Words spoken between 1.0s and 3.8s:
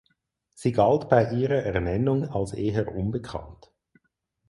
bei ihrer Ernennung als eher unbekannt.